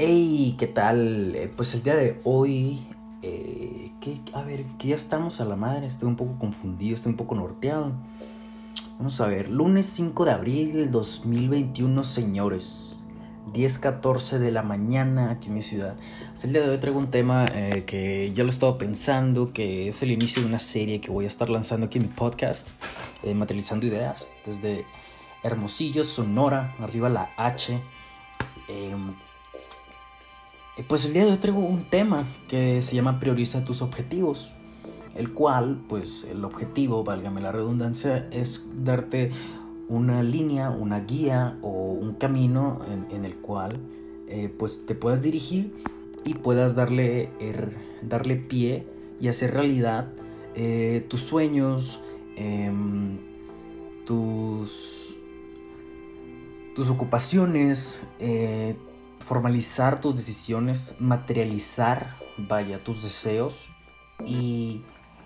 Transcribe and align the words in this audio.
Hey, 0.00 0.54
¿qué 0.56 0.68
tal? 0.68 1.34
Eh, 1.34 1.52
pues 1.56 1.74
el 1.74 1.82
día 1.82 1.96
de 1.96 2.20
hoy, 2.22 2.78
eh, 3.20 3.90
a 4.32 4.42
ver, 4.42 4.64
que 4.78 4.86
ya 4.86 4.94
estamos 4.94 5.40
a 5.40 5.44
la 5.44 5.56
madre, 5.56 5.86
estoy 5.86 6.06
un 6.06 6.14
poco 6.14 6.38
confundido, 6.38 6.94
estoy 6.94 7.10
un 7.10 7.16
poco 7.16 7.34
norteado. 7.34 7.90
Vamos 8.96 9.20
a 9.20 9.26
ver, 9.26 9.48
lunes 9.48 9.86
5 9.86 10.24
de 10.24 10.30
abril 10.30 10.72
del 10.72 10.92
2021, 10.92 12.04
señores. 12.04 13.04
10.14 13.52 14.38
de 14.38 14.52
la 14.52 14.62
mañana 14.62 15.32
aquí 15.32 15.48
en 15.48 15.54
mi 15.54 15.62
ciudad. 15.62 15.96
Pues 16.28 16.44
el 16.44 16.52
día 16.52 16.62
de 16.62 16.68
hoy 16.68 16.78
traigo 16.78 17.00
un 17.00 17.10
tema 17.10 17.46
eh, 17.52 17.82
que 17.84 18.32
ya 18.32 18.44
lo 18.44 18.50
he 18.50 18.50
estado 18.50 18.78
pensando, 18.78 19.52
que 19.52 19.88
es 19.88 20.00
el 20.04 20.12
inicio 20.12 20.42
de 20.42 20.48
una 20.48 20.60
serie 20.60 21.00
que 21.00 21.10
voy 21.10 21.24
a 21.24 21.28
estar 21.28 21.50
lanzando 21.50 21.86
aquí 21.86 21.98
en 21.98 22.04
mi 22.04 22.12
podcast, 22.14 22.68
materializando 23.34 23.84
ideas, 23.84 24.30
desde 24.46 24.86
Hermosillo, 25.42 26.04
Sonora, 26.04 26.76
arriba 26.78 27.08
la 27.08 27.30
H. 27.36 27.82
Eh, 30.78 30.84
pues 30.86 31.04
el 31.04 31.12
día 31.12 31.24
de 31.24 31.32
hoy 31.32 31.38
traigo 31.38 31.58
un 31.58 31.84
tema 31.90 32.28
que 32.46 32.80
se 32.82 32.94
llama 32.94 33.18
Prioriza 33.18 33.64
tus 33.64 33.82
objetivos, 33.82 34.54
el 35.16 35.32
cual, 35.32 35.82
pues 35.88 36.24
el 36.30 36.44
objetivo, 36.44 37.02
válgame 37.02 37.40
la 37.40 37.50
redundancia, 37.50 38.28
es 38.30 38.70
darte 38.84 39.32
una 39.88 40.22
línea, 40.22 40.70
una 40.70 41.00
guía 41.00 41.58
o 41.62 41.70
un 41.70 42.14
camino 42.14 42.78
en, 43.10 43.24
el 43.24 43.36
cual 43.38 43.80
eh, 44.28 44.54
pues 44.56 44.86
te 44.86 44.94
puedas 44.94 45.20
dirigir 45.20 45.74
y 46.24 46.34
puedas 46.34 46.76
darle, 46.76 47.30
er, 47.40 47.76
darle 48.02 48.36
pie 48.36 48.86
y 49.20 49.26
hacer 49.26 49.54
realidad 49.54 50.12
eh, 50.54 51.04
tus 51.08 51.22
sueños, 51.22 52.02
em, 52.36 53.18
tus, 54.04 55.16
tus 56.76 56.88
ocupaciones, 56.88 57.98
formalizar 59.28 60.00
tus 60.00 60.16
decisiones, 60.16 60.94
materializar, 60.98 62.16
vaya, 62.38 62.82
tus 62.82 63.02
deseos 63.02 63.68
y 64.24 64.80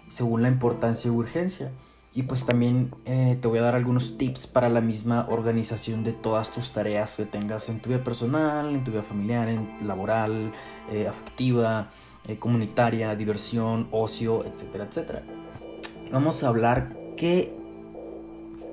según 0.09 0.43
la 0.43 0.49
importancia 0.49 1.09
y 1.09 1.13
urgencia. 1.13 1.71
Y 2.13 2.25
pues 2.25 2.45
también 2.45 2.93
eh, 3.07 3.39
te 3.41 3.47
voy 3.47 3.61
a 3.61 3.63
dar 3.63 3.75
algunos 3.77 4.19
tips 4.19 4.49
para 4.49 4.69
la 4.69 4.81
misma 4.81 5.27
organización 5.31 6.03
de 6.03 6.13
todas 6.13 6.51
tus 6.51 6.73
tareas 6.73 7.15
que 7.15 7.25
tengas 7.25 7.69
en 7.69 7.81
tu 7.81 7.91
vida 7.91 8.03
personal, 8.03 8.75
en 8.75 8.83
tu 8.83 8.91
vida 8.91 9.03
familiar, 9.03 9.49
en 9.49 9.87
laboral, 9.87 10.53
eh, 10.91 11.07
afectiva, 11.07 11.91
eh, 12.27 12.39
comunitaria, 12.39 13.15
diversión, 13.15 13.89
ocio, 13.93 14.45
etcétera, 14.45 14.85
etcétera. 14.85 15.23
Vamos 16.11 16.43
a 16.43 16.49
hablar 16.49 16.95
que 17.17 17.55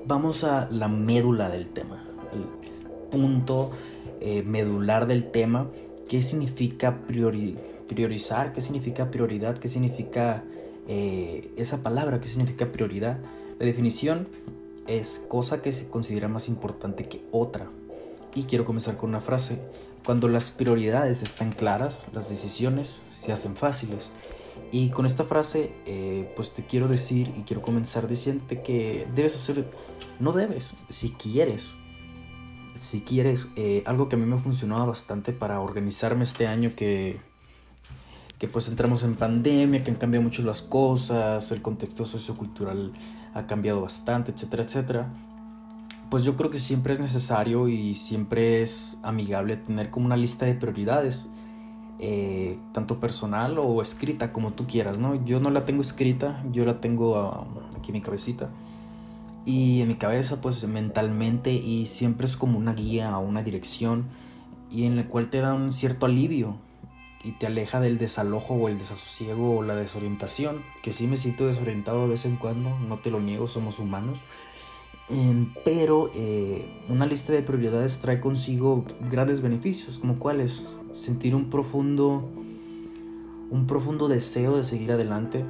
vamos 0.06 0.42
a 0.42 0.68
la 0.70 0.88
médula 0.88 1.48
del 1.48 1.70
tema, 1.70 2.04
el 2.32 2.44
punto 3.10 3.70
eh, 4.20 4.42
medular 4.42 5.06
del 5.06 5.30
tema, 5.30 5.68
qué 6.08 6.22
significa 6.22 6.98
priorizar, 7.06 8.52
qué 8.52 8.60
significa 8.60 9.10
prioridad, 9.10 9.58
qué 9.58 9.68
significa 9.68 10.44
eh, 10.88 11.52
esa 11.56 11.82
palabra, 11.82 12.20
qué 12.20 12.28
significa 12.28 12.72
prioridad. 12.72 13.18
La 13.58 13.66
definición 13.66 14.28
es 14.86 15.24
cosa 15.28 15.62
que 15.62 15.72
se 15.72 15.88
considera 15.88 16.28
más 16.28 16.48
importante 16.48 17.04
que 17.08 17.22
otra. 17.30 17.68
Y 18.34 18.44
quiero 18.44 18.64
comenzar 18.64 18.96
con 18.96 19.10
una 19.10 19.20
frase. 19.20 19.60
Cuando 20.04 20.28
las 20.28 20.50
prioridades 20.50 21.22
están 21.22 21.52
claras, 21.52 22.06
las 22.12 22.28
decisiones 22.28 23.02
se 23.10 23.32
hacen 23.32 23.54
fáciles. 23.56 24.10
Y 24.72 24.90
con 24.90 25.06
esta 25.06 25.24
frase, 25.24 25.72
eh, 25.86 26.32
pues 26.36 26.52
te 26.52 26.64
quiero 26.64 26.88
decir 26.88 27.32
y 27.36 27.42
quiero 27.42 27.62
comenzar 27.62 28.08
diciéndote 28.08 28.62
que 28.62 29.06
debes 29.14 29.34
hacer, 29.34 29.70
no 30.20 30.32
debes, 30.32 30.74
si 30.88 31.10
quieres, 31.10 31.78
si 32.80 33.02
quieres, 33.02 33.50
eh, 33.56 33.82
algo 33.84 34.08
que 34.08 34.16
a 34.16 34.18
mí 34.18 34.24
me 34.24 34.36
ha 34.36 34.38
funcionado 34.38 34.86
bastante 34.86 35.32
para 35.32 35.60
organizarme 35.60 36.24
este 36.24 36.46
año 36.46 36.72
que, 36.74 37.20
que 38.38 38.48
pues 38.48 38.68
entramos 38.68 39.02
en 39.02 39.16
pandemia, 39.16 39.84
que 39.84 39.90
han 39.90 39.98
cambiado 39.98 40.24
mucho 40.24 40.42
las 40.42 40.62
cosas, 40.62 41.52
el 41.52 41.60
contexto 41.60 42.06
sociocultural 42.06 42.94
ha 43.34 43.46
cambiado 43.46 43.82
bastante, 43.82 44.32
etcétera, 44.32 44.62
etcétera. 44.62 45.12
Pues 46.10 46.24
yo 46.24 46.38
creo 46.38 46.50
que 46.50 46.56
siempre 46.56 46.94
es 46.94 47.00
necesario 47.00 47.68
y 47.68 47.92
siempre 47.92 48.62
es 48.62 48.98
amigable 49.02 49.58
tener 49.58 49.90
como 49.90 50.06
una 50.06 50.16
lista 50.16 50.46
de 50.46 50.54
prioridades, 50.54 51.26
eh, 51.98 52.58
tanto 52.72 52.98
personal 52.98 53.58
o 53.58 53.82
escrita, 53.82 54.32
como 54.32 54.54
tú 54.54 54.66
quieras, 54.66 54.98
¿no? 54.98 55.22
Yo 55.22 55.38
no 55.38 55.50
la 55.50 55.66
tengo 55.66 55.82
escrita, 55.82 56.42
yo 56.50 56.64
la 56.64 56.80
tengo 56.80 57.18
ah, 57.18 57.46
aquí 57.76 57.90
en 57.90 57.98
mi 57.98 58.00
cabecita 58.00 58.48
y 59.44 59.80
en 59.80 59.88
mi 59.88 59.94
cabeza 59.94 60.40
pues 60.40 60.66
mentalmente 60.66 61.52
y 61.52 61.86
siempre 61.86 62.26
es 62.26 62.36
como 62.36 62.58
una 62.58 62.74
guía 62.74 63.16
o 63.16 63.20
una 63.20 63.42
dirección 63.42 64.04
y 64.70 64.84
en 64.84 64.96
la 64.96 65.08
cual 65.08 65.30
te 65.30 65.40
da 65.40 65.54
un 65.54 65.72
cierto 65.72 66.06
alivio 66.06 66.56
y 67.22 67.32
te 67.32 67.46
aleja 67.46 67.80
del 67.80 67.98
desalojo 67.98 68.54
o 68.54 68.68
el 68.68 68.78
desasosiego 68.78 69.58
o 69.58 69.62
la 69.62 69.74
desorientación, 69.74 70.62
que 70.82 70.90
sí 70.90 71.06
me 71.06 71.16
siento 71.16 71.46
desorientado 71.46 72.02
de 72.02 72.08
vez 72.08 72.24
en 72.24 72.36
cuando, 72.36 72.78
no 72.78 72.98
te 72.98 73.10
lo 73.10 73.20
niego, 73.20 73.46
somos 73.46 73.78
humanos, 73.78 74.18
em, 75.10 75.52
pero 75.64 76.10
eh, 76.14 76.64
una 76.88 77.04
lista 77.04 77.32
de 77.32 77.42
prioridades 77.42 78.00
trae 78.00 78.20
consigo 78.20 78.84
grandes 79.10 79.42
beneficios, 79.42 79.98
como 79.98 80.18
cuáles, 80.18 80.66
sentir 80.92 81.34
un 81.34 81.50
profundo, 81.50 82.30
un 83.50 83.66
profundo 83.66 84.08
deseo 84.08 84.56
de 84.56 84.62
seguir 84.62 84.92
adelante, 84.92 85.44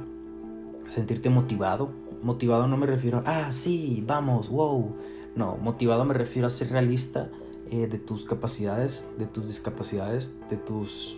sentirte 0.87 1.29
motivado, 1.29 2.00
motivado 2.23 2.67
no 2.67 2.77
me 2.77 2.85
refiero 2.85 3.23
a, 3.25 3.47
ah, 3.47 3.51
sí, 3.51 4.03
vamos, 4.05 4.49
wow. 4.49 4.95
No, 5.35 5.57
motivado 5.57 6.03
me 6.05 6.13
refiero 6.13 6.47
a 6.47 6.49
ser 6.49 6.71
realista 6.71 7.29
eh, 7.69 7.87
de 7.87 7.97
tus 7.97 8.25
capacidades, 8.25 9.07
de 9.17 9.25
tus 9.25 9.47
discapacidades, 9.47 10.35
de 10.49 10.57
tus, 10.57 11.17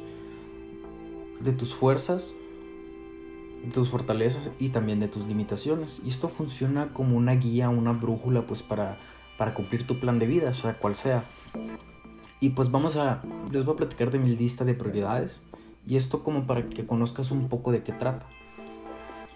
de 1.41 1.52
tus 1.52 1.74
fuerzas, 1.74 2.34
de 3.64 3.72
tus 3.72 3.90
fortalezas 3.90 4.52
y 4.59 4.69
también 4.69 5.00
de 5.00 5.08
tus 5.08 5.28
limitaciones. 5.28 6.02
Y 6.06 6.09
esto 6.09 6.30
funciona 6.30 6.94
como 6.94 7.18
una 7.18 7.34
guía, 7.34 7.70
una 7.70 7.91
brújula, 7.91 8.46
pues 8.46 8.62
para, 8.62 9.00
para 9.38 9.53
cumplir 9.53 9.88
tu 9.88 10.00
plan 10.00 10.20
de 10.20 10.28
vida, 10.28 10.53
sea 10.53 10.78
cual 10.78 10.96
sea. 10.96 11.25
Y 12.40 12.50
pues 12.50 12.70
vamos 12.70 12.97
a, 12.97 13.24
les 13.52 13.66
voy 13.66 13.74
a 13.74 13.78
platicar 13.78 14.12
de 14.12 14.20
mi 14.20 14.35
lista 14.35 14.64
de 14.64 14.75
prioridades. 14.75 15.41
Y 15.88 15.96
esto 15.96 16.24
como 16.24 16.46
para 16.46 16.70
que 16.70 16.85
conozcas 16.85 17.31
un 17.31 17.50
poco 17.50 17.72
de 17.72 17.84
qué 17.84 17.94
trata 17.94 18.28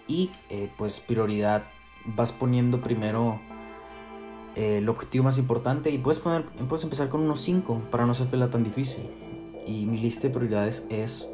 y 0.08 0.30
eh, 0.48 0.72
pues 0.76 1.00
prioridad 1.00 1.64
vas 2.04 2.32
poniendo 2.32 2.80
primero 2.80 3.38
eh, 4.56 4.78
el 4.78 4.88
objetivo 4.88 5.24
más 5.24 5.38
importante 5.38 5.90
y 5.90 5.98
puedes, 5.98 6.18
poner, 6.18 6.46
puedes 6.68 6.82
empezar 6.82 7.10
con 7.10 7.20
unos 7.20 7.40
5 7.40 7.82
para 7.90 8.06
no 8.06 8.12
hacértela 8.12 8.50
tan 8.50 8.64
difícil. 8.64 9.04
Y 9.66 9.84
mi 9.84 9.98
lista 9.98 10.26
de 10.26 10.34
prioridades 10.34 10.84
es 10.88 11.28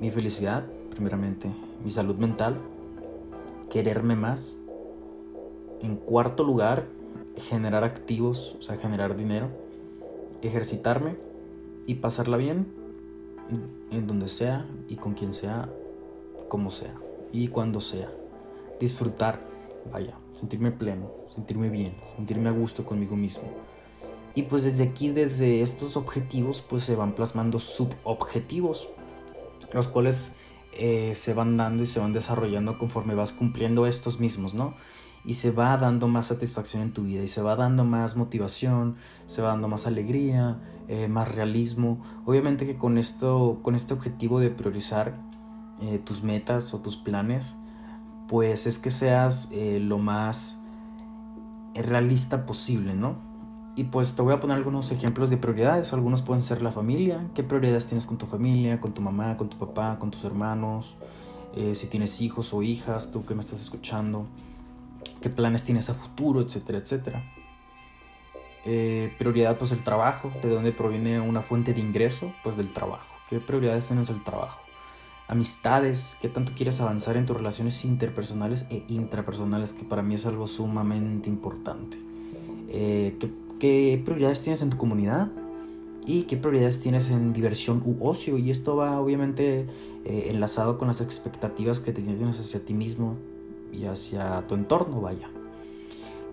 mi 0.00 0.10
felicidad, 0.10 0.64
primeramente, 0.90 1.50
mi 1.84 1.90
salud 1.90 2.16
mental, 2.16 2.58
quererme 3.68 4.14
más. 4.14 4.56
En 5.80 5.96
cuarto 5.96 6.44
lugar, 6.44 6.86
generar 7.36 7.82
activos, 7.82 8.54
o 8.60 8.62
sea, 8.62 8.76
generar 8.76 9.16
dinero, 9.16 9.48
ejercitarme 10.42 11.16
y 11.86 11.96
pasarla 11.96 12.36
bien 12.36 12.72
en 13.90 14.06
donde 14.06 14.28
sea 14.28 14.64
y 14.88 14.94
con 14.94 15.14
quien 15.14 15.34
sea, 15.34 15.68
como 16.48 16.70
sea 16.70 16.94
y 17.32 17.48
cuando 17.48 17.80
sea. 17.80 18.10
Disfrutar, 18.78 19.40
vaya, 19.90 20.18
sentirme 20.32 20.72
pleno, 20.72 21.10
sentirme 21.28 21.70
bien, 21.70 21.96
sentirme 22.16 22.48
a 22.48 22.52
gusto 22.52 22.84
conmigo 22.84 23.16
mismo. 23.16 23.44
Y 24.34 24.42
pues 24.42 24.62
desde 24.64 24.84
aquí, 24.84 25.10
desde 25.10 25.62
estos 25.62 25.96
objetivos, 25.96 26.62
pues 26.62 26.84
se 26.84 26.96
van 26.96 27.14
plasmando 27.14 27.60
subobjetivos, 27.60 28.88
los 29.72 29.88
cuales 29.88 30.34
eh, 30.72 31.14
se 31.14 31.34
van 31.34 31.56
dando 31.56 31.82
y 31.82 31.86
se 31.86 32.00
van 32.00 32.12
desarrollando 32.12 32.78
conforme 32.78 33.14
vas 33.14 33.32
cumpliendo 33.32 33.86
estos 33.86 34.20
mismos, 34.20 34.54
¿no? 34.54 34.74
Y 35.24 35.34
se 35.34 35.50
va 35.50 35.76
dando 35.76 36.08
más 36.08 36.26
satisfacción 36.26 36.82
en 36.82 36.92
tu 36.92 37.04
vida 37.04 37.22
y 37.22 37.28
se 37.28 37.42
va 37.42 37.54
dando 37.54 37.84
más 37.84 38.16
motivación, 38.16 38.96
se 39.26 39.42
va 39.42 39.48
dando 39.50 39.68
más 39.68 39.86
alegría, 39.86 40.60
eh, 40.88 41.08
más 41.08 41.32
realismo. 41.32 42.02
Obviamente 42.24 42.66
que 42.66 42.76
con 42.76 42.98
esto, 42.98 43.60
con 43.62 43.74
este 43.74 43.94
objetivo 43.94 44.40
de 44.40 44.50
priorizar 44.50 45.31
eh, 45.82 45.98
tus 45.98 46.22
metas 46.22 46.72
o 46.74 46.78
tus 46.78 46.96
planes, 46.96 47.56
pues 48.28 48.68
es 48.68 48.78
que 48.78 48.90
seas 48.90 49.50
eh, 49.52 49.80
lo 49.80 49.98
más 49.98 50.62
realista 51.74 52.46
posible, 52.46 52.94
¿no? 52.94 53.16
Y 53.74 53.84
pues 53.84 54.14
te 54.14 54.22
voy 54.22 54.32
a 54.32 54.38
poner 54.38 54.56
algunos 54.56 54.92
ejemplos 54.92 55.28
de 55.28 55.38
prioridades. 55.38 55.92
Algunos 55.92 56.22
pueden 56.22 56.42
ser 56.42 56.62
la 56.62 56.70
familia. 56.70 57.26
¿Qué 57.34 57.42
prioridades 57.42 57.86
tienes 57.86 58.06
con 58.06 58.16
tu 58.16 58.26
familia, 58.26 58.78
con 58.78 58.92
tu 58.92 59.02
mamá, 59.02 59.36
con 59.36 59.48
tu 59.48 59.58
papá, 59.58 59.98
con 59.98 60.12
tus 60.12 60.24
hermanos? 60.24 60.94
Eh, 61.56 61.74
si 61.74 61.88
tienes 61.88 62.20
hijos 62.20 62.54
o 62.54 62.62
hijas, 62.62 63.10
tú 63.10 63.24
que 63.24 63.34
me 63.34 63.40
estás 63.40 63.60
escuchando. 63.60 64.26
¿Qué 65.20 65.30
planes 65.30 65.64
tienes 65.64 65.90
a 65.90 65.94
futuro, 65.94 66.40
etcétera, 66.40 66.78
etcétera? 66.78 67.24
prioridad, 69.18 69.58
pues 69.58 69.72
el 69.72 69.82
trabajo. 69.82 70.30
¿De 70.42 70.48
dónde 70.48 70.70
proviene 70.70 71.18
una 71.18 71.42
fuente 71.42 71.74
de 71.74 71.80
ingreso? 71.80 72.32
Pues 72.44 72.56
del 72.56 72.72
trabajo. 72.72 73.12
¿Qué 73.28 73.40
prioridades 73.40 73.88
tienes 73.88 74.10
el 74.10 74.22
trabajo? 74.22 74.60
Amistades, 75.32 76.18
qué 76.20 76.28
tanto 76.28 76.52
quieres 76.54 76.80
avanzar 76.80 77.16
en 77.16 77.24
tus 77.24 77.36
relaciones 77.36 77.84
interpersonales 77.86 78.66
e 78.68 78.84
intrapersonales, 78.88 79.72
que 79.72 79.84
para 79.84 80.02
mí 80.02 80.14
es 80.14 80.26
algo 80.26 80.46
sumamente 80.46 81.30
importante. 81.30 81.96
Eh, 82.68 83.16
¿qué, 83.58 84.00
prioridades 84.04 84.42
tienes 84.42 84.62
en 84.62 84.70
tu 84.70 84.76
comunidad? 84.76 85.30
y 86.04 86.24
qué 86.24 86.36
prioridades 86.36 86.80
tienes 86.80 87.10
en 87.10 87.32
diversión 87.32 87.80
u 87.84 88.04
ocio. 88.04 88.36
Y 88.36 88.50
esto 88.50 88.74
va 88.74 89.00
obviamente 89.00 89.66
eh, 90.04 90.26
enlazado 90.30 90.76
con 90.76 90.88
las 90.88 91.00
expectativas 91.00 91.78
que 91.78 91.92
tienes 91.92 92.40
hacia 92.40 92.64
ti 92.64 92.74
mismo 92.74 93.16
y 93.72 93.84
hacia 93.84 94.44
tu 94.48 94.56
entorno, 94.56 95.00
vaya. 95.00 95.30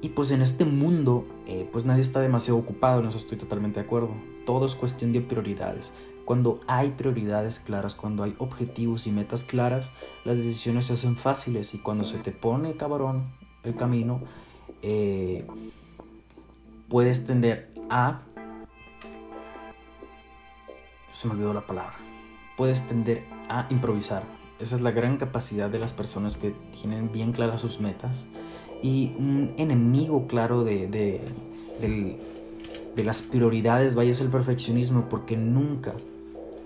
Y 0.01 0.09
pues 0.09 0.31
en 0.31 0.41
este 0.41 0.65
mundo, 0.65 1.23
eh, 1.45 1.69
pues 1.71 1.85
nadie 1.85 2.01
está 2.01 2.19
demasiado 2.19 2.57
ocupado, 2.57 3.01
en 3.01 3.09
eso 3.09 3.19
estoy 3.19 3.37
totalmente 3.37 3.79
de 3.79 3.85
acuerdo. 3.85 4.09
Todo 4.43 4.65
es 4.65 4.73
cuestión 4.73 5.13
de 5.13 5.21
prioridades. 5.21 5.91
Cuando 6.29 6.61
hay 6.67 6.91
prioridades 6.91 7.59
claras, 7.59 7.95
cuando 7.95 8.21
hay 8.21 8.35
objetivos 8.37 9.07
y 9.07 9.11
metas 9.11 9.43
claras, 9.43 9.89
las 10.23 10.37
decisiones 10.37 10.85
se 10.85 10.93
hacen 10.93 11.15
fáciles 11.15 11.73
y 11.73 11.79
cuando 11.79 12.03
se 12.03 12.19
te 12.19 12.31
pone 12.31 12.77
cabrón 12.77 13.31
el 13.63 13.75
camino, 13.75 14.21
eh, 14.83 15.47
puedes 16.87 17.23
tender 17.23 17.73
a... 17.89 18.21
Se 21.09 21.27
me 21.27 21.33
olvidó 21.33 21.51
la 21.51 21.65
palabra. 21.65 21.95
Puedes 22.55 22.87
tender 22.87 23.25
a 23.49 23.65
improvisar. 23.71 24.21
Esa 24.59 24.75
es 24.75 24.83
la 24.83 24.91
gran 24.91 25.17
capacidad 25.17 25.67
de 25.67 25.79
las 25.79 25.93
personas 25.93 26.37
que 26.37 26.53
tienen 26.79 27.11
bien 27.11 27.31
claras 27.31 27.61
sus 27.61 27.79
metas. 27.79 28.27
Y 28.83 29.15
un 29.17 29.55
enemigo 29.57 30.27
claro 30.27 30.63
de, 30.63 30.87
de, 30.87 31.21
de 31.79 33.03
las 33.03 33.23
prioridades, 33.23 33.95
vaya, 33.95 34.11
es 34.11 34.21
el 34.21 34.29
perfeccionismo, 34.29 35.09
porque 35.09 35.35
nunca, 35.35 35.95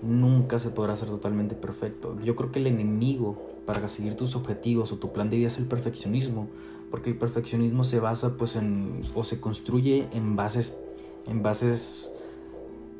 nunca 0.04 0.58
se 0.58 0.70
podrá 0.70 0.96
ser 0.96 1.08
totalmente 1.08 1.54
perfecto. 1.54 2.16
Yo 2.22 2.36
creo 2.36 2.52
que 2.52 2.58
el 2.58 2.66
enemigo 2.66 3.42
para 3.66 3.88
seguir 3.88 4.16
tus 4.16 4.36
objetivos 4.36 4.92
o 4.92 4.96
tu 4.96 5.12
plan 5.12 5.30
de 5.30 5.36
vida 5.38 5.46
es 5.48 5.58
el 5.58 5.66
perfeccionismo, 5.66 6.48
porque 6.90 7.10
el 7.10 7.16
perfeccionismo 7.16 7.84
se 7.84 8.00
basa 8.00 8.36
pues 8.36 8.56
en 8.56 9.00
o 9.14 9.24
se 9.24 9.40
construye 9.40 10.06
en 10.12 10.36
bases 10.36 10.78
en 11.26 11.42
bases 11.42 12.12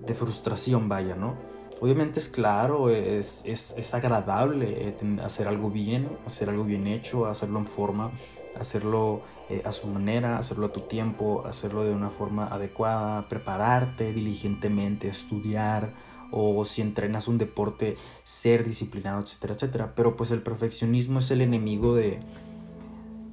de 0.06 0.14
frustración, 0.14 0.88
vaya, 0.88 1.14
¿no? 1.14 1.34
Obviamente 1.80 2.18
es 2.18 2.28
claro, 2.28 2.88
es, 2.88 3.42
es, 3.44 3.74
es 3.76 3.94
agradable 3.94 4.88
eh, 4.88 4.96
hacer 5.22 5.48
algo 5.48 5.70
bien, 5.70 6.08
hacer 6.24 6.48
algo 6.48 6.64
bien 6.64 6.86
hecho, 6.86 7.26
hacerlo 7.26 7.58
en 7.58 7.66
forma, 7.66 8.12
hacerlo 8.58 9.22
eh, 9.50 9.62
a 9.64 9.72
su 9.72 9.88
manera, 9.88 10.38
hacerlo 10.38 10.66
a 10.66 10.72
tu 10.72 10.82
tiempo, 10.82 11.44
hacerlo 11.46 11.84
de 11.84 11.92
una 11.92 12.10
forma 12.10 12.46
adecuada, 12.46 13.28
prepararte 13.28 14.12
diligentemente, 14.12 15.08
estudiar 15.08 15.92
o 16.36 16.64
si 16.64 16.82
entrenas 16.82 17.28
un 17.28 17.38
deporte, 17.38 17.94
ser 18.24 18.64
disciplinado, 18.64 19.20
etcétera, 19.20 19.54
etcétera. 19.54 19.94
Pero 19.94 20.16
pues 20.16 20.32
el 20.32 20.42
perfeccionismo 20.42 21.20
es 21.20 21.30
el 21.30 21.40
enemigo 21.40 21.94
de, 21.94 22.18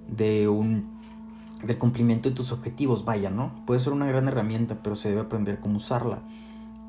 de 0.07 0.47
un 0.47 1.01
del 1.63 1.77
cumplimiento 1.77 2.29
de 2.29 2.35
tus 2.35 2.51
objetivos, 2.51 3.05
vaya, 3.05 3.29
¿no? 3.29 3.53
Puede 3.65 3.79
ser 3.79 3.93
una 3.93 4.07
gran 4.07 4.27
herramienta, 4.27 4.81
pero 4.81 4.95
se 4.95 5.09
debe 5.09 5.21
aprender 5.21 5.59
cómo 5.59 5.77
usarla. 5.77 6.19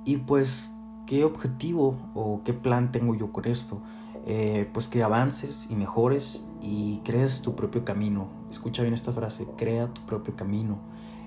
Y 0.04 0.18
pues, 0.18 0.74
¿qué 1.06 1.24
objetivo 1.24 1.96
o 2.14 2.42
qué 2.44 2.52
plan 2.54 2.90
tengo 2.90 3.14
yo 3.14 3.32
con 3.32 3.46
esto? 3.46 3.82
Eh, 4.26 4.70
pues 4.72 4.88
que 4.88 5.02
avances 5.02 5.68
y 5.70 5.74
mejores 5.74 6.48
y 6.60 7.00
crees 7.04 7.42
tu 7.42 7.54
propio 7.54 7.84
camino. 7.84 8.28
Escucha 8.50 8.82
bien 8.82 8.94
esta 8.94 9.12
frase, 9.12 9.46
crea 9.56 9.88
tu 9.92 10.04
propio 10.06 10.36
camino. 10.36 10.78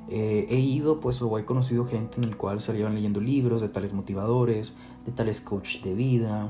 Eh, 0.10 0.48
he 0.50 0.60
ido 0.60 1.00
pues 1.00 1.22
o 1.22 1.38
he 1.40 1.46
conocido 1.46 1.86
gente 1.86 2.18
en 2.18 2.26
el 2.26 2.38
cual 2.38 2.62
salían 2.62 2.94
leyendo 2.94 3.22
libros 3.22 3.62
de 3.62 3.70
tales 3.70 3.94
motivadores, 3.94 4.74
de 5.06 5.12
tales 5.12 5.42
coach 5.42 5.82
de 5.82 5.94
vida, 5.94 6.50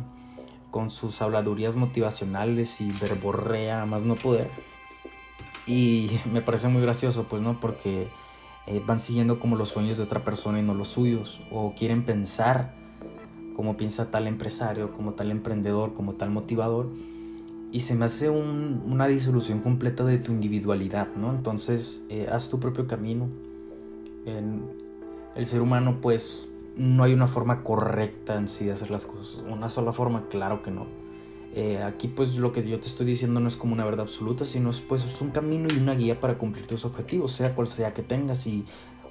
con 0.72 0.90
sus 0.90 1.22
habladurías 1.22 1.76
motivacionales 1.76 2.82
y 2.82 2.92
verborrea 3.02 3.86
más 3.86 4.04
no 4.04 4.16
poder 4.16 4.50
y 5.66 6.20
me 6.32 6.42
parece 6.42 6.68
muy 6.68 6.82
gracioso, 6.82 7.26
pues, 7.30 7.42
¿no? 7.42 7.60
Porque 7.60 8.08
eh, 8.68 8.82
van 8.86 9.00
siguiendo 9.00 9.40
como 9.40 9.56
los 9.56 9.70
sueños 9.70 9.98
de 9.98 10.04
otra 10.04 10.24
persona 10.24 10.60
y 10.60 10.64
no 10.64 10.74
los 10.74 10.90
suyos. 10.90 11.42
O 11.52 11.74
quieren 11.76 12.06
pensar 12.06 12.74
como 13.56 13.78
piensa 13.78 14.12
tal 14.12 14.28
empresario, 14.28 14.92
como 14.92 15.14
tal 15.14 15.32
emprendedor, 15.32 15.94
como 15.94 16.14
tal 16.14 16.30
motivador. 16.30 16.90
Y 17.72 17.82
se 17.82 17.96
me 17.96 18.06
hace 18.06 18.30
una 18.30 19.08
disolución 19.08 19.60
completa 19.60 20.06
de 20.06 20.18
tu 20.18 20.32
individualidad, 20.32 21.14
¿no? 21.16 21.32
Entonces, 21.32 22.04
eh, 22.10 22.28
haz 22.32 22.50
tu 22.50 22.60
propio 22.60 22.88
camino. 22.88 23.28
el 25.36 25.48
ser 25.48 25.62
humano, 25.62 26.00
pues, 26.02 26.50
no 26.78 27.04
hay 27.04 27.14
una 27.14 27.28
forma 27.28 27.64
correcta 27.64 28.38
en 28.38 28.48
sí 28.48 28.66
de 28.66 28.72
hacer 28.72 28.92
las 28.92 29.06
cosas. 29.06 29.44
Una 29.50 29.70
sola 29.70 29.92
forma, 29.92 30.28
claro 30.30 30.62
que 30.62 30.72
no 30.72 31.06
eh, 31.58 31.82
aquí 31.82 32.10
pues 32.10 32.36
lo 32.36 32.52
que 32.52 32.68
yo 32.68 32.82
te 32.82 32.88
estoy 32.88 33.06
diciendo 33.06 33.40
no 33.40 33.48
es 33.48 33.56
como 33.56 33.74
una 33.74 33.86
verdad 33.86 34.02
absoluta, 34.02 34.44
sino 34.44 34.72
es, 34.72 34.82
pues 34.82 35.06
es 35.06 35.22
un 35.22 35.32
camino 35.32 35.70
y 35.74 35.80
una 35.80 35.96
guía 35.96 36.20
para 36.20 36.38
cumplir 36.38 36.68
tus 36.68 36.84
objetivos, 36.84 37.32
sea 37.32 37.56
cual 37.56 37.70
sea 37.70 37.94
que 37.94 38.04
tengas. 38.04 38.46
Y 38.46 38.66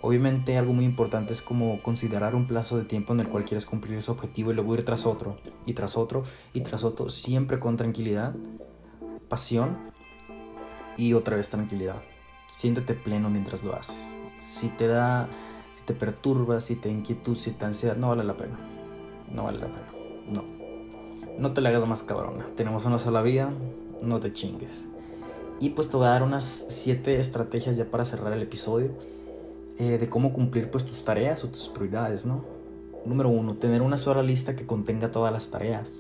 obviamente 0.05 0.59
algo 0.59 0.75
muy 0.75 0.85
importante 0.85 1.33
es 1.33 1.41
como 1.41 1.83
considerar 1.83 2.35
un 2.35 2.47
plazo 2.47 2.77
de 2.77 2.85
tiempo 2.85 3.15
en 3.15 3.21
el 3.21 3.29
cual 3.29 3.45
quieres 3.45 3.65
cumplir 3.65 3.97
ese 3.97 4.11
objetivo 4.11 4.51
y 4.51 4.55
luego 4.55 4.75
ir 4.75 4.85
tras 4.85 5.07
otro, 5.07 5.39
y 5.65 5.73
tras 5.73 5.97
otro, 5.97 6.25
y 6.53 6.61
tras 6.61 6.85
otro, 6.85 7.09
siempre 7.09 7.59
con 7.59 7.77
tranquilidad, 7.77 8.35
pasión 9.29 9.79
y 10.97 11.15
otra 11.15 11.37
vez 11.37 11.49
tranquilidad. 11.49 12.03
Siéntete 12.51 12.95
pleno 12.95 13.31
mientras 13.31 13.65
lo 13.65 13.75
haces. 13.75 14.15
Si 14.39 14.69
te 14.69 14.87
da, 14.87 15.29
si 15.73 15.85
te 15.85 15.95
perturba, 15.95 16.61
si 16.61 16.77
te 16.77 16.91
inquietud, 16.91 17.37
si 17.37 17.53
te 17.53 17.65
ansiedad, 17.65 17.97
no 17.97 18.11
vale 18.11 18.25
la 18.25 18.37
pena. 18.37 18.59
No 19.33 19.45
vale 19.45 19.59
la 19.59 19.69
pena. 19.69 19.89
No 20.33 20.55
no 21.39 21.53
te 21.53 21.61
la 21.61 21.71
hagas 21.71 21.87
más 21.87 22.03
cabrona. 22.03 22.47
Tenemos 22.57 22.85
una 22.85 22.99
sola 22.99 23.23
vida, 23.23 23.53
no 24.03 24.21
te 24.21 24.33
chingues. 24.33 24.87
Y 25.61 25.71
pues 25.71 25.89
te 25.89 25.97
voy 25.97 26.07
a 26.07 26.11
dar 26.11 26.23
unas 26.23 26.45
7 26.45 27.19
estrategias 27.19 27.77
ya 27.77 27.87
para 27.87 28.05
cerrar 28.05 28.33
el 28.33 28.43
episodio 28.43 28.93
eh, 29.79 29.99
de 29.99 30.09
cómo 30.09 30.33
cumplir 30.33 30.71
pues 30.71 30.85
tus 30.85 31.05
tareas 31.05 31.45
o 31.45 31.49
tus 31.49 31.69
prioridades, 31.69 32.27
¿no? 32.27 32.45
Número 33.05 33.29
uno, 33.29 33.55
tener 33.55 33.83
una 33.83 33.99
sola 33.99 34.23
lista 34.23 34.57
que 34.57 34.67
contenga 34.67 35.11
todas 35.11 35.33
las 35.33 35.51
tareas. 35.51 35.93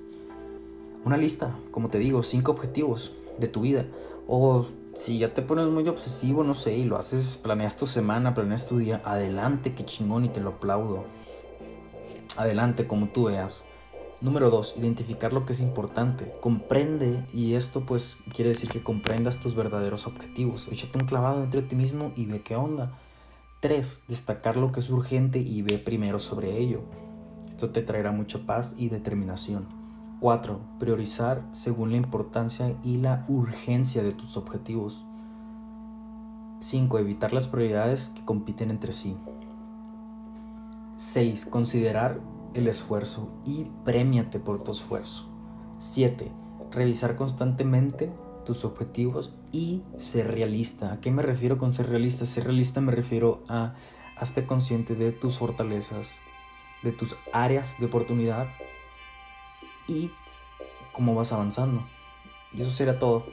Una 1.05 1.17
lista, 1.17 1.55
como 1.71 1.88
te 1.88 1.99
digo, 1.99 2.23
cinco 2.23 2.53
objetivos 2.53 3.12
de 3.38 3.49
tu 3.49 3.62
vida. 3.62 3.85
O 4.26 4.65
si 4.94 5.19
ya 5.19 5.35
te 5.35 5.43
pones 5.43 5.67
muy 5.67 5.87
obsesivo, 5.88 6.44
no 6.44 6.55
sé, 6.55 6.76
y 6.76 6.85
lo 6.85 6.97
haces, 6.97 7.37
planeas 7.37 7.76
tu 7.76 7.87
semana, 7.87 8.32
planeas 8.32 8.67
tu 8.67 8.79
día, 8.79 9.03
adelante, 9.05 9.75
qué 9.75 9.85
chingón 9.85 10.25
y 10.25 10.29
te 10.29 10.41
lo 10.41 10.50
aplaudo. 10.50 11.05
Adelante, 12.37 12.87
como 12.87 13.09
tú 13.09 13.25
veas. 13.25 13.65
Número 14.20 14.49
dos, 14.49 14.75
identificar 14.79 15.35
lo 15.35 15.44
que 15.44 15.53
es 15.53 15.61
importante. 15.61 16.32
Comprende, 16.41 17.23
y 17.35 17.55
esto 17.55 17.81
pues 17.81 18.17
quiere 18.32 18.50
decir 18.50 18.70
que 18.70 18.82
comprendas 18.82 19.41
tus 19.41 19.55
verdaderos 19.55 20.06
objetivos. 20.06 20.69
Échate 20.69 20.99
un 20.99 21.06
clavado 21.06 21.44
entre 21.44 21.61
ti 21.61 21.77
mismo 21.77 22.12
y 22.17 22.25
ve 22.25 22.41
qué 22.41 22.56
onda. 22.56 22.99
Tres, 23.64 24.02
destacar 24.08 24.58
lo 24.58 24.72
que 24.72 24.81
es 24.81 24.90
urgente 24.90 25.38
y 25.38 25.62
ve 25.62 25.78
primero 25.78 26.19
sobre 26.19 26.58
ello. 26.58 26.82
Esto 27.48 27.70
te 27.70 27.81
traerá 27.81 28.12
mucha 28.12 28.44
paz 28.44 28.74
y 28.77 28.91
determinación. 28.91 29.69
Cuatro, 30.20 30.60
priorizar 30.79 31.43
según 31.53 31.91
la 31.93 31.96
importancia 31.96 32.77
y 32.82 32.96
la 32.96 33.24
urgencia 33.27 34.03
de 34.03 34.12
tus 34.12 34.36
objetivos. 34.36 35.03
5. 36.60 36.98
Evitar 36.98 37.32
las 37.32 37.46
prioridades 37.46 38.10
que 38.10 38.22
compiten 38.22 38.69
entre 38.69 38.93
sí. 38.93 39.17
6. 40.96 41.46
Considerar 41.46 42.20
el 42.53 42.69
esfuerzo 42.69 43.32
y 43.46 43.70
premiate 43.82 44.41
por 44.41 44.62
tu 44.62 44.72
esfuerzo. 44.72 45.31
7. 45.79 46.31
Revisar 46.70 47.17
constantemente 47.17 48.12
tus 48.44 48.65
objetivos 48.65 49.32
y 49.53 49.82
ser 49.96 50.32
realista. 50.32 50.93
¿A 50.93 51.01
qué 51.01 51.10
me 51.10 51.22
refiero 51.22 51.58
con 51.58 51.72
ser 51.72 51.89
realista? 51.89 52.27
Ser 52.27 52.44
realista 52.44 52.81
me 52.81 52.93
refiero 52.93 53.43
a 53.48 53.74
hazte 54.17 54.46
consciente 54.46 54.94
de 54.94 55.13
tus 55.13 55.39
fortalezas, 55.39 56.19
de 56.82 56.93
tus 56.93 57.17
áreas 57.32 57.79
de 57.81 57.86
oportunidad 57.86 58.48
y 59.89 60.10
cómo 60.93 61.15
vas 61.15 61.32
avanzando. 61.32 61.84
Y 62.53 62.63
eso 62.63 62.70
sería 62.70 62.98
todo. 62.98 63.27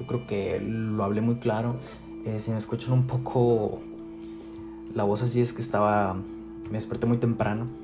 Yo 0.00 0.06
creo 0.06 0.26
que 0.26 0.60
lo 0.60 1.04
hablé 1.04 1.20
muy 1.20 1.36
claro. 1.36 1.76
Eh, 2.24 2.40
si 2.40 2.50
me 2.50 2.56
escuchan 2.56 2.92
un 2.92 3.06
poco 3.06 3.80
la 4.94 5.04
voz 5.04 5.22
así 5.22 5.40
es 5.40 5.52
que 5.52 5.60
estaba, 5.60 6.14
me 6.14 6.72
desperté 6.72 7.06
muy 7.06 7.18
temprano 7.18 7.83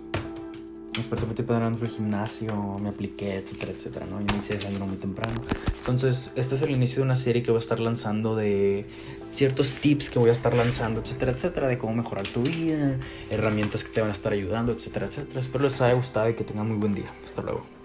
muy 1.27 1.35
temprano, 1.35 1.77
fui 1.77 1.89
al 1.89 1.95
gimnasio, 1.95 2.79
me 2.79 2.89
apliqué, 2.89 3.37
etcétera, 3.37 3.73
etcétera, 3.73 4.07
¿no? 4.11 4.21
Y 4.21 4.25
me 4.25 4.39
hice 4.39 4.55
desayuno 4.55 4.87
muy 4.87 4.97
temprano. 4.97 5.41
Entonces, 5.79 6.33
este 6.37 6.55
es 6.55 6.63
el 6.63 6.71
inicio 6.71 6.97
de 6.97 7.03
una 7.03 7.17
serie 7.17 7.43
que 7.43 7.51
voy 7.51 7.59
a 7.59 7.63
estar 7.63 7.81
lanzando 7.81 8.37
de 8.37 8.87
ciertos 9.31 9.75
tips 9.75 10.11
que 10.11 10.19
voy 10.19 10.31
a 10.31 10.33
estar 10.33 10.55
lanzando, 10.55 11.01
etcétera, 11.01 11.33
etcétera, 11.33 11.69
de 11.69 11.79
cómo 11.79 11.95
mejorar 11.95 12.27
tu 12.27 12.43
vida, 12.43 12.99
herramientas 13.31 13.85
que 13.85 13.91
te 13.91 14.01
van 14.01 14.11
a 14.11 14.13
estar 14.13 14.33
ayudando, 14.33 14.73
etcétera, 14.73 15.07
etcétera. 15.07 15.41
Espero 15.41 15.65
les 15.65 15.81
haya 15.81 15.95
gustado 15.95 16.29
y 16.29 16.35
que 16.35 16.45
tengan 16.45 16.69
muy 16.69 16.77
buen 16.77 16.95
día. 16.95 17.13
Hasta 17.25 17.43
luego. 17.43 17.80